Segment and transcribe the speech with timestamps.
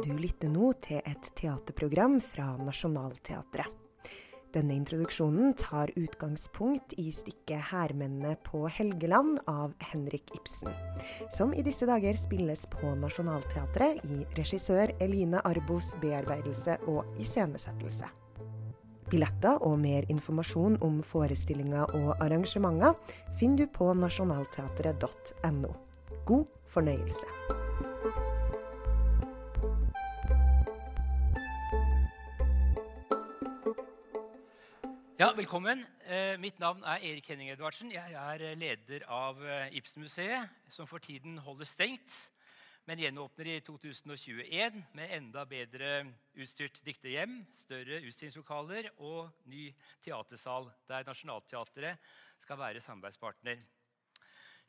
[0.00, 3.68] Du lytter nå til et teaterprogram fra Nationaltheatret.
[4.50, 10.72] Denne introduksjonen tar utgangspunkt i stykket 'Hærmennene på Helgeland' av Henrik Ibsen,
[11.30, 18.08] som i disse dager spilles på Nationaltheatret i regissør Eline Arbos bearbeidelse og iscenesettelse.
[19.10, 22.94] Billetter og mer informasjon om forestillinger og arrangementer
[23.36, 25.74] finner du på nasjonalteatret.no.
[26.24, 27.69] God fornøyelse.
[35.20, 35.82] Ja, Velkommen.
[36.08, 37.90] Eh, mitt navn er Erik Henning Edvardsen.
[37.92, 42.14] Jeg er eh, leder av eh, Ibsenmuseet, som for tiden holder stengt,
[42.88, 46.06] men gjenåpner i 2021 med enda bedre
[46.40, 49.66] utstyrt dikterhjem, større utstillingslokaler og ny
[50.00, 52.00] teatersal, der Nationaltheatret
[52.40, 53.60] skal være samarbeidspartner.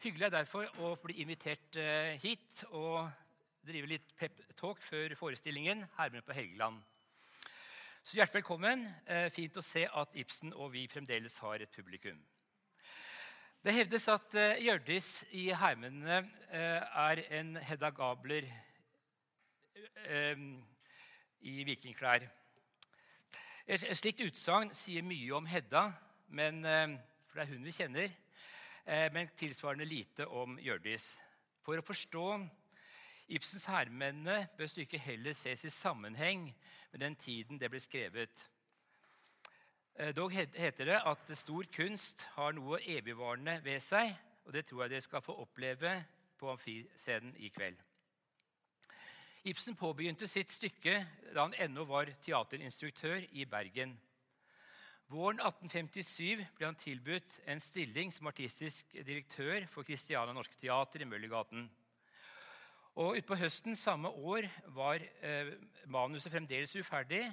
[0.03, 1.79] Hyggelig er derfor å bli invitert
[2.19, 3.07] hit og
[3.63, 6.83] drive litt pep-talk før forestillingen 'Hermen på Helgeland'.
[8.03, 8.81] Så hjertelig velkommen.
[9.05, 12.17] Eh, fint å se at Ibsen og vi fremdeles har et publikum.
[13.61, 18.47] Det hevdes at uh, Hjørdis i Heimene uh, er en Hedda Gabler
[21.45, 22.25] i vikingklær.
[23.69, 25.83] Et slikt utsagn sier mye om Hedda,
[26.33, 26.65] men,
[27.29, 28.09] for det er hun vi kjenner,
[29.13, 31.05] men tilsvarende lite om Hjørdis.
[31.61, 32.25] For å forstå
[33.31, 36.49] Ibsens hærmennene bør stykket heller ses i sammenheng
[36.91, 38.49] med den tiden det ble skrevet.
[39.95, 44.11] Eh, dog heter det at stor kunst har noe evigvarende ved seg,
[44.43, 45.95] og det tror jeg dere skal få oppleve
[46.39, 47.79] på amfiscenen i kveld.
[49.47, 50.99] Ibsen påbegynte sitt stykke
[51.31, 53.95] da han ennå var teaterinstruktør i Bergen.
[55.07, 61.07] Våren 1857 ble han tilbudt en stilling som artistisk direktør for Christiania Norske Teater i
[61.07, 61.69] Møllergaten.
[62.99, 65.53] Og Utpå høsten samme år var eh,
[65.87, 67.23] manuset fremdeles uferdig,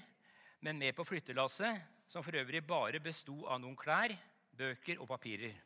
[0.62, 4.14] men med på flyttelasset, som for øvrig bare besto av noen klær,
[4.58, 5.56] bøker og papirer.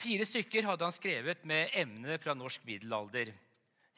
[0.00, 3.32] Fire stykker hadde han skrevet med emne fra norsk middelalder.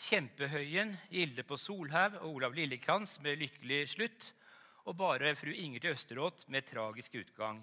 [0.02, 4.32] 'Kjempehøyen', 'Gilde på Solhaug' og 'Olav Lillekrans' med lykkelig slutt,
[4.84, 7.62] og bare 'Fru Inger til Østerått' med tragisk utgang.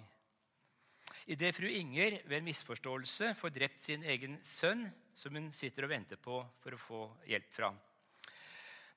[1.26, 4.88] Idet fru Inger ved en misforståelse får drept sin egen sønn,
[5.20, 7.68] som hun sitter og venter på for å få hjelp fra.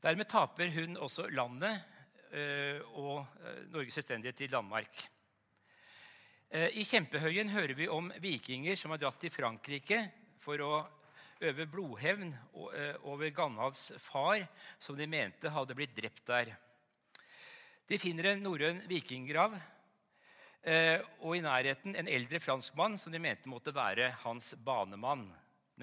[0.03, 1.81] Dermed taper hun også landet
[2.31, 5.03] eh, og eh, Norges selvstendighet til Danmark.
[6.47, 9.99] Eh, I Kjempehøyen hører vi om vikinger som har dratt til Frankrike
[10.43, 10.71] for å
[11.43, 14.45] øve blodhevn over Gandalfs far,
[14.79, 16.53] som de mente hadde blitt drept der.
[17.89, 19.57] De finner en norrøn vikinggrav
[21.19, 25.25] og i nærheten en eldre franskmann som de mente måtte være hans banemann.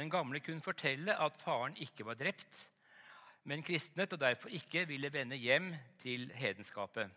[0.01, 2.71] Den gamle kunne fortelle at faren ikke var drept,
[3.45, 7.11] men kristnet og derfor ikke ville vende hjem til hedenskapet.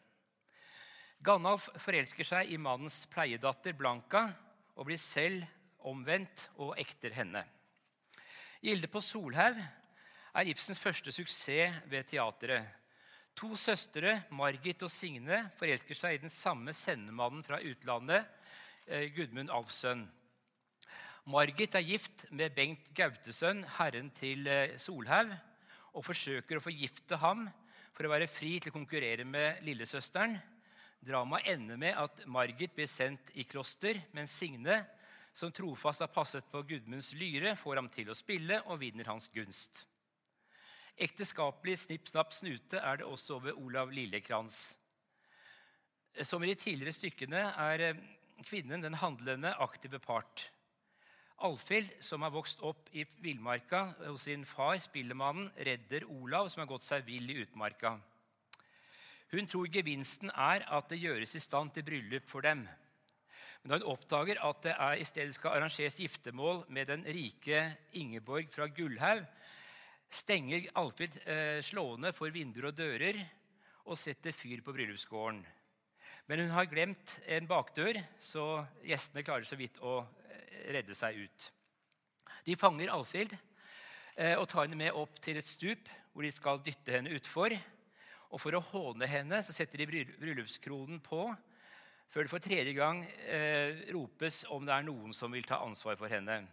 [1.23, 4.25] Gandalf forelsker seg i mannens pleiedatter Blanka
[4.75, 5.45] og blir selv
[5.79, 7.45] omvendt og ekter henne.
[8.59, 9.61] Gilde på Solhaug
[10.33, 12.67] er Ibsens første suksess ved teatret.
[13.39, 18.27] To søstre, Margit og Signe, forelsker seg i den samme sendemannen fra utlandet,
[18.87, 20.03] eh, Gudmund Alfsønn.
[21.23, 25.29] Margit er gift med Bengt Gautesønn, herren til eh, Solhaug,
[25.95, 27.45] og forsøker å forgifte ham
[27.95, 30.33] for å være fri til å konkurrere med lillesøsteren.
[30.99, 34.81] Dramaet ender med at Margit blir sendt i kloster, mens Signe,
[35.31, 39.29] som trofast har passet på Gudmunds lyre, får ham til å spille og vinner hans
[39.31, 39.85] gunst.
[40.99, 44.57] Ekteskapelig snipp, snapp, snute er det også over Olav Lillekrans.
[46.27, 48.03] Som i de tidligere stykkene er eh,
[48.43, 50.49] kvinnen den handlende, aktive part.
[51.43, 56.69] Alfhild, som har vokst opp i villmarka hos sin far, spillemannen, redder Olav, som har
[56.69, 57.97] gått seg vill i utmarka.
[59.33, 62.67] Hun tror gevinsten er at det gjøres i stand til bryllup for dem.
[63.63, 67.65] Men da hun oppdager at det er, i stedet skal arrangeres giftermål med den rike
[67.97, 69.25] Ingeborg fra Gullhaug,
[70.13, 73.17] stenger Alfhild eh, slående for vinduer og dører
[73.87, 75.41] og setter fyr på bryllupsgården.
[76.29, 80.03] Men hun har glemt en bakdør, så gjestene klarer så vidt å
[80.73, 81.49] redde seg ut.
[82.43, 86.61] De fanger Alfhild eh, og tar henne med opp til et stup hvor de skal
[86.65, 87.55] dytte henne utfor.
[88.33, 91.27] Og For å håne henne så setter de bryllupskronen på
[92.13, 95.97] før det for tredje gang eh, ropes om det er noen som vil ta ansvar
[95.97, 96.43] for henne.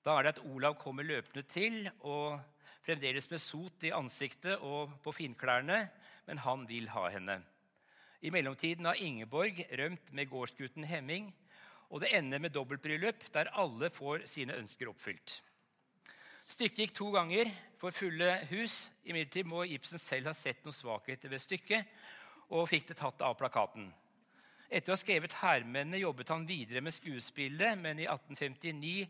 [0.00, 2.40] Da er det at Olav kommer løpende til, og
[2.86, 5.82] fremdeles med sot i ansiktet og på finklærne,
[6.24, 7.36] men han vil ha henne.
[8.24, 11.28] I mellomtiden har Ingeborg rømt med gårdsgutten Hemming,
[11.90, 15.40] og det ender med dobbeltbryllup der alle får sine ønsker oppfylt.
[16.50, 18.88] Stykket gikk to ganger for fulle hus.
[19.06, 21.90] Imidlertid må Ibsen selv ha sett noen svakheter ved stykket
[22.50, 23.86] og fikk det tatt av plakaten.
[24.70, 29.08] Etter å ha skrevet 'Hærmennene' jobbet han videre med skuespillet, men i 1859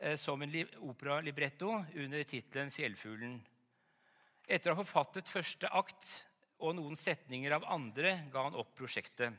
[0.00, 0.52] eh, som en
[0.84, 3.40] operalibretto under tittelen 'Fjellfuglen'.
[4.48, 6.24] Etter å ha forfattet første akt
[6.60, 9.32] og noen setninger av andre ga han opp prosjektet.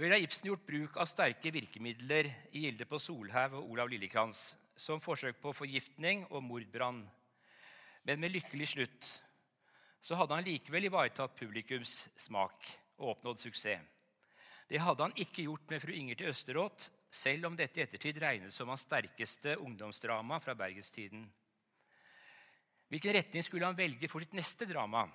[0.00, 5.02] Har Ibsen gjort bruk av sterke virkemidler i Gilde på Solhaug og Olav Lillekrans, som
[5.02, 7.02] forsøk på forgiftning og mordbrann.
[8.08, 9.10] Men med lykkelig slutt
[10.00, 12.64] så hadde han likevel ivaretatt publikums smak
[12.96, 13.84] og oppnådd suksess.
[14.72, 18.22] Det hadde han ikke gjort med 'Fru Inger til Østeråt', selv om dette i ettertid
[18.22, 21.28] regnes som hans sterkeste ungdomsdrama fra bergestiden.
[22.88, 25.10] Hvilken retning skulle han velge for sitt neste drama?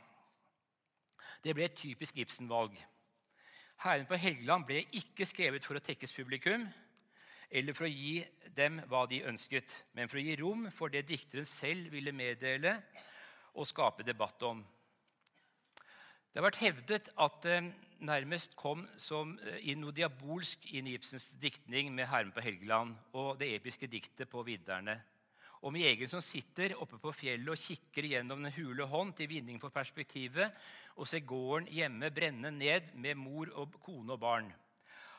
[1.44, 2.78] Det ble et typisk Ibsen-valg.
[3.84, 6.64] 'Hæren på Helgeland' ble ikke skrevet for å tekkes publikum
[7.52, 8.24] eller for å gi
[8.56, 12.78] dem hva de ønsket, men for å gi rom for det dikteren selv ville meddele
[13.54, 14.64] og skape debatt om.
[16.32, 17.60] Det har vært hevdet at det
[18.06, 22.96] nærmest kom som eh, i noe diabolsk inn i Ibsens diktning med 'Herren på Helgeland'
[23.14, 24.98] og det episke diktet på vidderne
[25.62, 29.60] om jegeren som sitter oppe på fjellet og kikker gjennom den hule hånd til vinning
[29.62, 30.54] for perspektivet
[30.96, 34.52] og ser gården hjemme brenne ned med mor og kone og barn.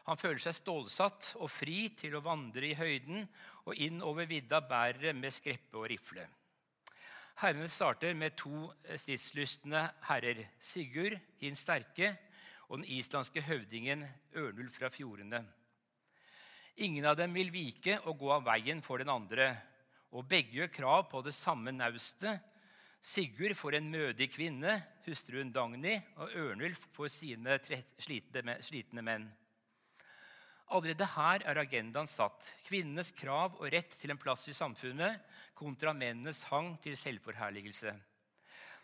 [0.07, 3.25] Han føler seg stålsatt og fri til å vandre i høyden
[3.67, 6.29] og inn over vidda bærer med skreppe og rifle.
[7.37, 12.15] Hermene starter med to stridslystne herrer, Sigurd, hin sterke,
[12.71, 15.43] og den islandske høvdingen Ørnulf fra fjordene.
[16.87, 19.51] Ingen av dem vil vike og gå av veien for den andre,
[20.13, 22.43] og begge gjør krav på det samme naustet.
[23.03, 27.59] Sigurd får en mødig kvinne, hustruen Dagny, og Ørnulf får sine
[28.03, 29.29] slitne menn.
[30.67, 32.49] Allerede her er agendaen satt.
[32.67, 35.23] Kvinnenes krav og rett til en plass i samfunnet
[35.55, 37.95] kontra mennenes hang til selvforherligelse.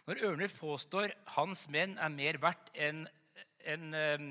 [0.06, 3.02] Når Ørnulf påstår hans menn er mer verdt enn
[3.66, 4.30] en, um,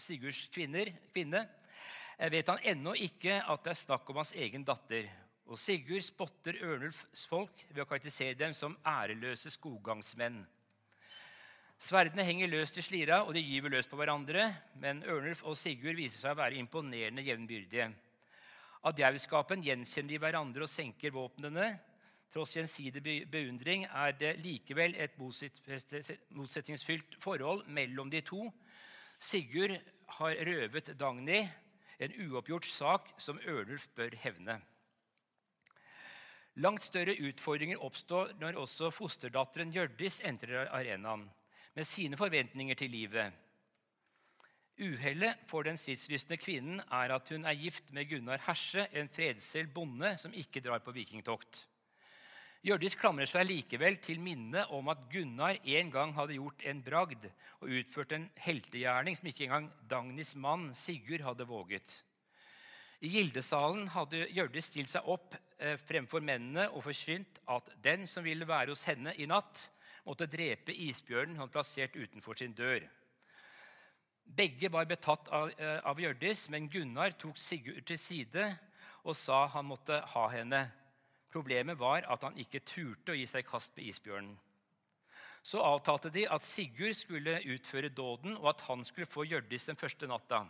[0.00, 1.42] Sigurds kvinner, kvinne,
[2.18, 5.08] eh, vet han ennå ikke at det er snakk om hans egen datter.
[5.50, 10.44] Og Sigurd spotter Ørnulfs folk ved å karakterisere dem som æreløse skoggangsmenn.
[11.80, 14.44] Sverdene henger løst i slira, og de gyver løs på hverandre,
[14.78, 17.88] men Ørnulf og Sigurd viser seg å være imponerende jevnbyrdige.
[18.86, 21.72] Av djevelskapen gjenkjenner de hverandre og senker våpnene.
[22.30, 23.02] Tross gjensidig
[23.32, 28.44] beundring er det likevel et motsetningsfylt forhold mellom de to.
[29.18, 29.80] Sigurd
[30.20, 31.42] har røvet Dagny,
[31.98, 34.62] en uoppgjort sak som Ørnulf bør hevne.
[36.58, 41.28] Langt større utfordringer oppstår når også fosterdatteren Hjørdis entrer arenaen
[41.76, 43.30] med sine forventninger til livet.
[44.80, 49.70] Uhellet for den stridslystne kvinnen er at hun er gift med Gunnar Herse, en fredselv
[49.74, 51.66] bonde som ikke drar på vikingtokt.
[52.64, 57.28] Hjørdis klamrer seg likevel til minnet om at Gunnar en gang hadde gjort en bragd
[57.60, 62.00] og utført en heltegjerning som ikke engang Dagnys mann Sigurd hadde våget.
[63.00, 68.26] I Gildesalen hadde Hjørdis stilt seg opp eh, fremfor mennene og forsynt at den som
[68.26, 69.70] ville være hos henne i natt,
[70.04, 72.84] måtte drepe isbjørnen han plassert utenfor sin dør.
[74.24, 78.44] Begge var betatt av, eh, av Hjørdis, men Gunnar tok Sigurd til side
[79.00, 80.60] og sa han måtte ha henne.
[81.32, 84.36] Problemet var at han ikke turte å gi seg i kast med isbjørnen.
[85.42, 89.80] Så avtalte de at Sigurd skulle utføre dåden, og at han skulle få Hjørdis den
[89.80, 90.44] første natta.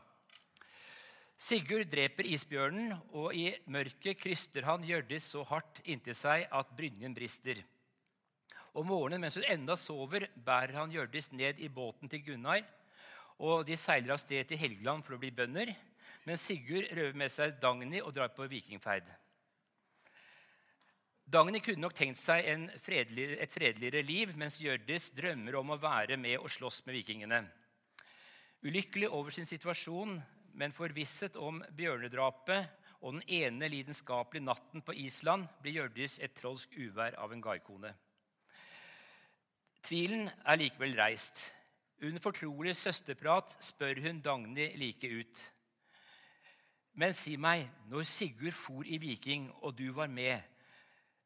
[1.40, 7.14] Sigurd dreper isbjørnen, og i mørket kryster han Hjørdis så hardt inntil seg at brynjen
[7.16, 7.62] brister.
[8.76, 12.60] Om morgenen mens hun enda sover, bærer han Hjørdis ned i båten til Gunnar.
[13.38, 15.72] og De seiler av sted til Helgeland for å bli bønder,
[16.28, 19.08] mens Sigurd røver med seg Dagny og drar på vikingferd.
[21.24, 22.44] Dagny kunne nok tenkt seg
[22.84, 27.40] fredelig, et fredeligere liv, mens Hjørdis drømmer om å være med og slåss med vikingene.
[28.60, 30.18] Ulykkelig over sin situasjon
[30.54, 36.74] men forvisset om bjørnedrapet og den ene lidenskapelige natten på Island blir Hjørdis et trolsk
[36.76, 37.92] uvær av en gaikone.
[39.80, 41.40] Tvilen er likevel reist.
[42.04, 45.40] Under fortrolig søsterprat spør hun Dagny like ut.
[47.00, 50.40] Men si meg, når Sigurd for i Viking, og du var med,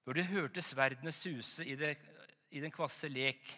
[0.07, 1.97] når du hørte sverdene suse i, det,
[2.51, 3.51] i den kvasse lek,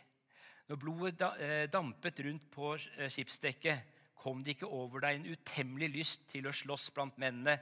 [0.68, 6.26] når blodet eh, dampet rundt på skipsdekket, kom det ikke over deg en utemmelig lyst
[6.32, 7.58] til å slåss blant mennene?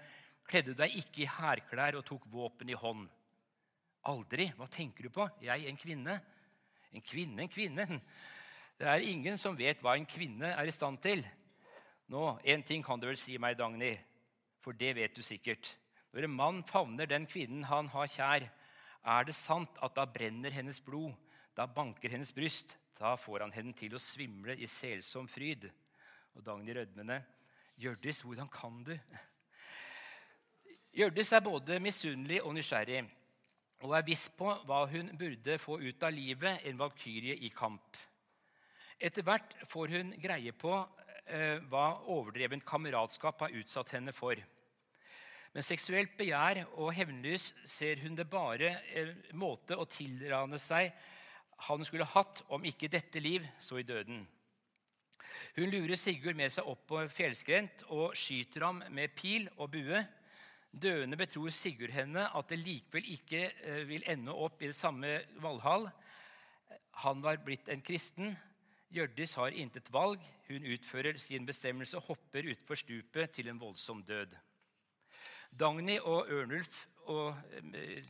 [0.48, 3.06] Kledde du deg ikke i hærklær og tok våpen i hånd?
[4.10, 4.50] Aldri.
[4.56, 5.26] Hva tenker du på?
[5.44, 6.18] Jeg, en kvinne.
[6.92, 7.86] En kvinne, en kvinne.
[8.78, 11.20] Det er ingen som vet hva en kvinne er i stand til.
[12.10, 13.92] Nå, én ting kan du vel si meg, Dagny,
[14.60, 15.70] for det vet du sikkert.
[16.10, 18.48] Når en mann favner den kvinnen han har kjær,
[19.04, 21.12] Er det sant at da brenner hennes blod,
[21.52, 25.68] da banker hennes bryst, da får han henne til å svimle i selsom fryd?
[26.34, 27.20] Og Dagny rødmende.
[27.78, 28.94] Hjørdis, hvordan kan du?
[30.94, 33.04] Hjørdis er både misunnelig og nysgjerrig
[33.84, 37.98] og er viss på hva hun burde få ut av livet, en valkyrie i kamp.
[38.96, 40.72] Etter hvert får hun greie på
[41.26, 44.38] eh, hva overdrevent kameratskap har utsatt henne for.
[45.54, 50.94] Men seksuelt begjær og hevnlys ser hun det bare en måte å tilrane seg
[51.68, 54.24] han skulle hatt, om ikke dette liv, så i døden.
[55.54, 60.00] Hun lurer Sigurd med seg opp på fjellskrent og skyter ham med pil og bue.
[60.74, 65.20] Døende betror Sigurd henne at det likevel ikke eh, vil ende opp i det samme
[65.38, 65.86] Valhall.
[67.04, 68.34] Han var blitt en kristen.
[68.90, 70.18] Hjørdis har intet valg.
[70.48, 74.34] Hun utfører sin bestemmelse og hopper utfor stupet til en voldsom død.
[75.54, 77.36] Dagny og Ørnulf og,
[77.74, 78.02] eh,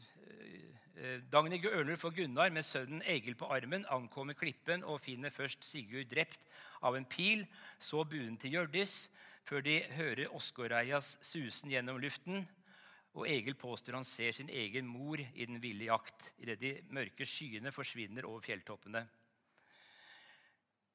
[0.96, 5.64] eh, Dagny, Ørnulf og Gunnar med sønnen Egil på armen ankommer klippen og finner først
[5.64, 6.40] Sigurd drept
[6.82, 7.46] av en pil,
[7.78, 9.08] så buen til Hjørdis,
[9.44, 12.46] før de hører Åsgårdreias susen gjennom luften.
[13.14, 17.26] Og Egil påstår han ser sin egen mor i den ville jakt, idet de mørke
[17.26, 19.04] skyene forsvinner over fjelltoppene.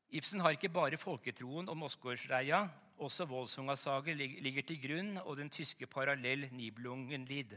[0.10, 2.64] Ibsen har ikke bare folketroen om Åsgårdsreia.
[3.00, 7.54] Også Voldsungasager ligger til grunn, og den tyske parallell Nibelungenlied.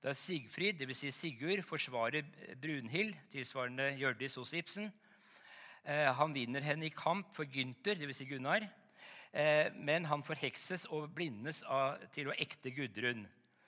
[0.00, 1.02] Da Sigfrid, dvs.
[1.02, 2.24] Si Sigurd, forsvarer
[2.62, 4.88] Brunhild, tilsvarende Hjørdis hos Ibsen.
[5.84, 8.22] Eh, han vinner henne i kamp for Gynter, dvs.
[8.22, 8.64] Si Gunnar.
[9.32, 11.60] Eh, men han forhekses og blindes
[12.16, 13.26] til å ekte Gudrun.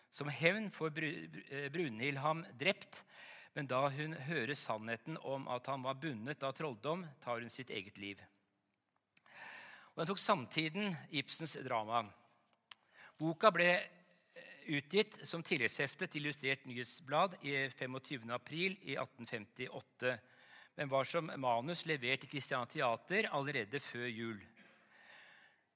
[0.08, 3.04] Som hevn får eh, Brunhild ham drept,
[3.52, 7.68] men da hun hører sannheten om at han var bundet av trolldom, tar hun sitt
[7.68, 8.16] eget liv.
[9.92, 12.06] Og Den tok samtiden Ibsens drama.
[13.20, 14.46] Boka ble eh,
[14.78, 18.24] utgitt som tilleggshefte til Illustrert nyhetsblad i 25.
[18.32, 20.14] april i 1858,
[20.80, 24.40] men var som manus levert til Christiania Teater allerede før jul.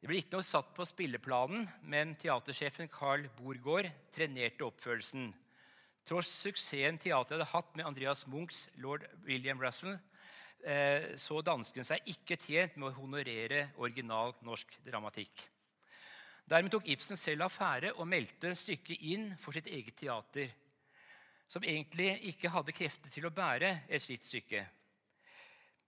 [0.01, 5.29] Det ble ikke noe satt på spilleplanen, men teatersjefen Carl Borgård trenerte oppførelsen.
[6.09, 9.99] Tross suksessen teatret hadde hatt med Andreas Munchs lord William Russell,
[11.21, 15.45] så danskene seg ikke tjent med å honorere original norsk dramatikk.
[16.47, 20.53] Dermed tok Ibsen selv affære og meldte stykket inn for sitt eget teater,
[21.47, 24.65] som egentlig ikke hadde krefter til å bære et slikt stykke.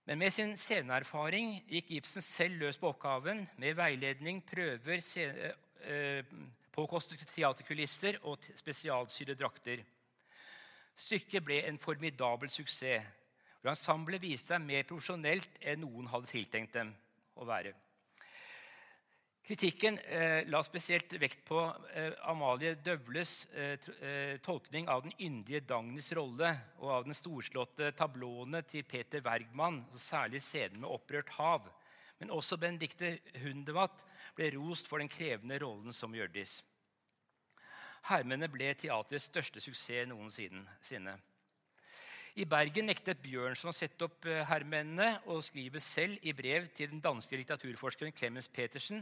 [0.08, 5.02] Men med sin sceneerfaring gikk Ibsen selv løs på oppgaven med veiledning, prøver,
[5.84, 6.24] eh,
[6.72, 9.84] påkostede teaterkulisser og spesialsydde drakter.
[10.96, 13.04] Stykket ble en formidabel suksess,
[13.60, 16.94] hvor ensemblet viste seg mer profesjonelt enn noen hadde tiltenkt dem
[17.38, 17.74] å være.
[19.48, 21.62] Kritikken eh, la spesielt vekt på
[21.96, 26.50] eh, Amalie Døvles eh, eh, tolkning av den yndige Dagnys rolle
[26.82, 31.70] og av den storslåtte tablåene til Peter Wergman, særlig scenen med 'Opprørt hav'.
[32.20, 34.04] Men også Benedicte Hundevatt
[34.36, 36.60] ble rost for den krevende rollen som Hjørdis.
[38.04, 41.16] 'Hermene' ble teatrets største suksess noensinne.
[42.38, 47.00] I Bergen nektet Bjørnson å sette opp hermennene og skriver selv i brev til den
[47.02, 49.00] danske litteraturforskeren Clemens Petersen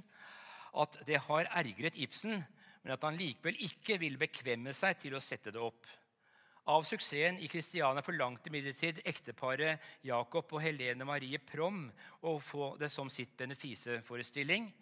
[0.81, 2.39] at det har ergret Ibsen,
[2.81, 5.85] men at han likevel ikke ville bekvemme seg til å sette det opp.
[6.73, 11.85] Av suksessen i Kristiania forlangte imidlertid ekteparet Jacob og Helene Marie Prom
[12.25, 14.73] å få det som sitt benefiseforestilling.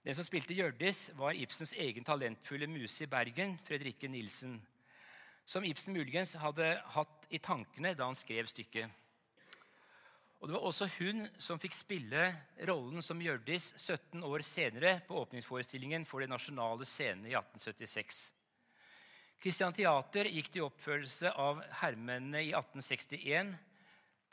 [0.00, 4.62] Den som spilte Hjørdis, var Ibsens egen talentfulle muse i Bergen, Fredrikke Nilsen
[5.44, 8.98] som Ibsen muligens hadde hatt i tankene da han skrev stykket.
[10.42, 12.22] Og Det var også hun som fikk spille
[12.66, 18.32] rollen som Hjørdis 17 år senere på åpningsforestillingen for Den nasjonale scenen i 1876.
[19.42, 23.54] Christian Teater gikk til oppførelse av Hermennene i 1861,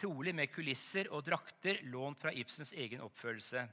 [0.02, 3.68] trolig med kulisser og drakter lånt fra Ibsens egen oppførelse.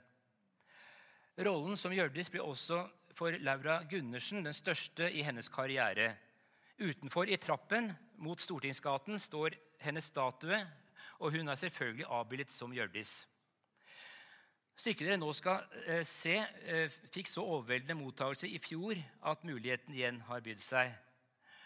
[1.36, 2.82] Rollen som Hjørdis ble også
[3.16, 6.14] for Laura Gundersen den største i hennes karriere.
[6.76, 7.88] Utenfor i trappen
[8.20, 10.58] mot Stortingsgaten står hennes statue,
[11.24, 13.22] og hun er selvfølgelig avbildet som Hjørdis.
[14.76, 19.94] Stykket dere nå skal eh, se, eh, fikk så overveldende mottakelse i fjor at muligheten
[19.96, 20.90] igjen har bydd seg.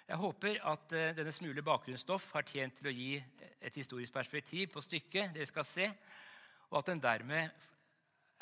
[0.06, 3.16] Jeg håper at eh, denne smule bakgrunnsstoff har tjent til å gi
[3.58, 5.88] et historisk perspektiv på stykket dere skal se,
[6.70, 7.66] og at den dermed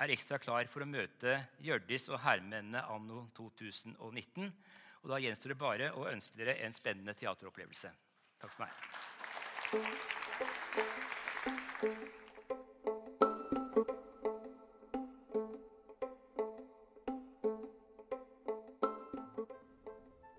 [0.05, 4.53] er ekstra klar for å møte Hjørdis og herremennene anno 2019.
[5.03, 7.91] Og Da gjenstår det bare å ønske dere en spennende teateropplevelse.
[8.43, 8.73] Takk for meg.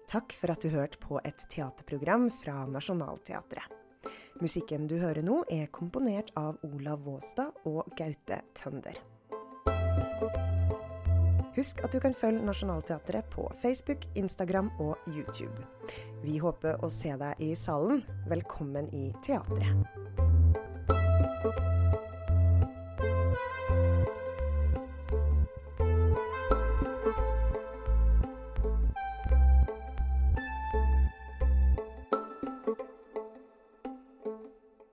[0.10, 3.76] Takk for at du hørte på et teaterprogram fra Nationaltheatret.
[4.42, 8.98] Musikken du hører nå, er komponert av Olav Våstad og Gaute Tønder.
[11.60, 15.66] Husk at du kan følge Nationaltheatret på Facebook, Instagram og YouTube.
[16.24, 18.00] Vi håper å se deg i salen.
[18.32, 19.84] Velkommen i teatret.